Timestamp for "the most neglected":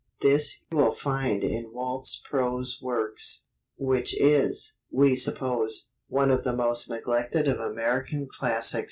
6.43-7.47